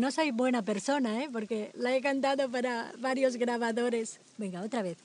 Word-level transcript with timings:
No 0.00 0.10
soy 0.10 0.30
buena 0.30 0.62
persona, 0.62 1.22
¿eh? 1.22 1.28
porque 1.30 1.72
la 1.74 1.94
he 1.94 2.00
cantado 2.00 2.50
para 2.50 2.90
varios 3.00 3.36
grabadores. 3.36 4.18
Venga, 4.38 4.62
otra 4.62 4.80
vez. 4.80 4.96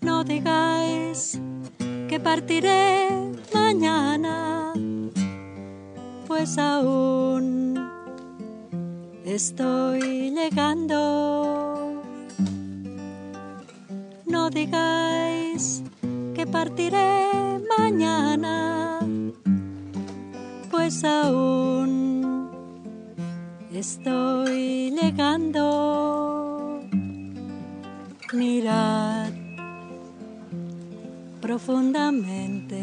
No 0.00 0.24
digáis 0.24 1.40
que 2.08 2.18
partiré 2.18 3.08
mañana, 3.54 4.72
pues 6.26 6.58
aún 6.58 7.88
estoy 9.24 10.32
llegando. 10.32 12.02
No 14.26 14.50
digáis 14.50 15.84
partiré 16.46 17.60
mañana, 17.78 19.00
pues 20.70 21.04
aún 21.04 22.50
estoy 23.72 24.90
llegando. 24.90 26.80
Mirad 28.32 29.32
profundamente. 31.40 32.80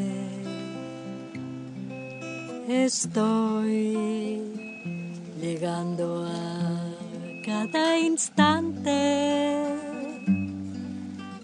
Estoy 2.67 4.41
llegando 5.39 6.25
a 6.25 7.43
cada 7.45 7.97
instante 7.97 9.63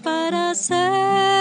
para 0.03 0.53
ser 0.53 1.32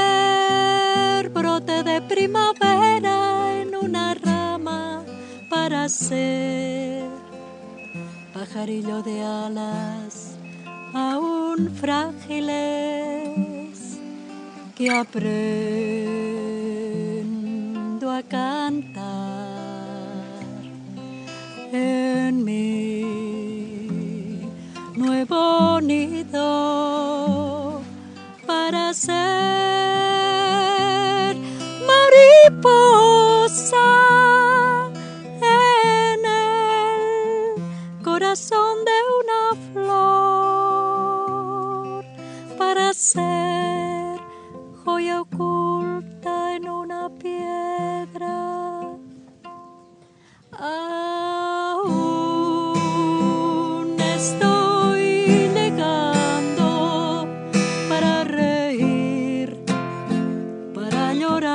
pajarillo 8.35 9.03
de 9.03 9.23
alas 9.23 10.35
aún 10.93 11.71
frágiles 11.81 12.51
que 14.75 14.91
aprendo 14.91 15.30
a 18.11 18.21
cantar 18.23 19.03
en 21.73 22.45
mi 22.45 23.05
nuevo 24.97 25.80
nido 25.80 27.80
para 28.45 28.93
ser 28.93 29.13
mariposa 31.87 32.73
ser 43.13 44.18
joya 44.85 45.21
oculta 45.21 46.57
en 46.57 46.65
una 46.68 47.10
piedra. 47.23 48.37
Aún 50.52 51.96
estoy 54.18 55.51
negando 55.60 57.27
para 57.88 58.24
reír, 58.24 59.49
para 60.74 61.15
llorar, 61.15 61.51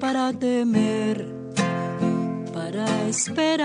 para 0.00 0.32
temer, 0.32 1.16
para 2.54 2.86
esperar 3.08 3.61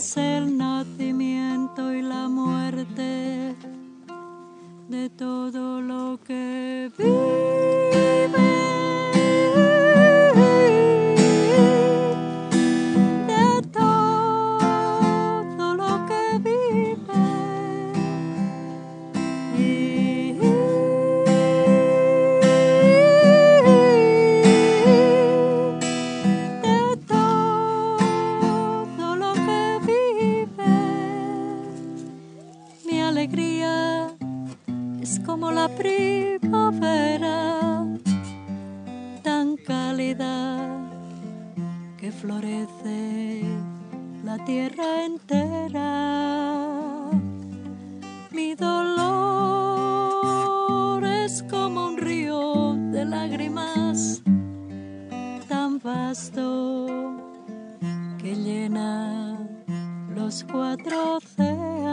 es 0.00 0.16
el 0.16 0.56
nacimiento 0.56 1.92
y 1.92 2.00
la 2.00 2.26
muerte 2.26 3.54
de 4.88 5.10
todo 5.10 5.59
es 35.02 35.18
como 35.26 35.50
la 35.50 35.68
primavera, 35.68 37.58
tan 39.22 39.56
cálida 39.56 40.68
que 41.98 42.12
florece 42.12 43.42
la 44.24 44.38
tierra 44.44 45.04
entera. 45.04 45.90
Mi 48.30 48.54
dolor 48.54 49.10
es 51.04 51.42
como 51.50 51.86
un 51.86 51.96
río 51.96 52.74
de 52.92 53.04
lágrimas 53.04 54.22
tan 55.48 55.80
vasto 55.80 57.18
que 58.18 58.34
llena 58.36 59.36
los 60.14 60.44
cuatro 60.44 61.16
océanos. 61.16 61.89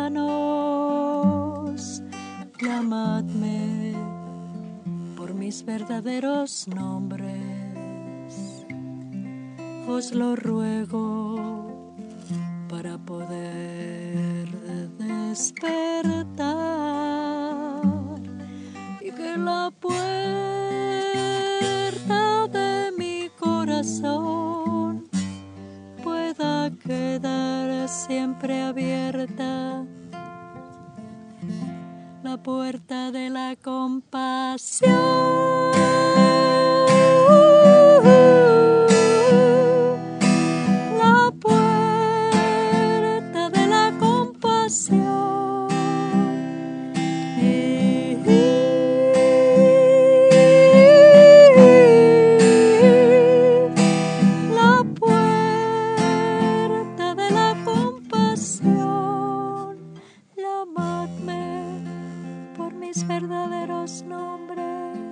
Llamadme 2.88 3.94
por 5.18 5.34
mis 5.34 5.66
verdaderos 5.66 6.70
nombres, 6.70 7.36
os 9.90 10.14
lo 10.14 10.38
ruego 10.38 11.68
para 12.70 12.98
poder 12.98 14.48
despertar 14.98 16.32
y 19.02 19.12
que 19.12 19.38
la 19.38 19.70
puerta 19.82 19.98
de 22.48 22.94
mi 22.98 23.30
corazón 23.38 25.10
pueda 26.02 26.72
quedar 26.86 27.90
siempre 27.90 28.62
abierta. 28.62 29.57
La 32.28 32.36
puerta 32.36 33.10
de 33.14 33.30
la 33.30 33.56
compasión. 33.56 35.47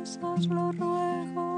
Os 0.05 0.45
lo 0.49 0.71
ruego. 0.71 1.54